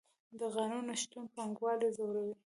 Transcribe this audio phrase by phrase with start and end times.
[0.39, 2.35] د قانون نشتون پانګوال ځوروي.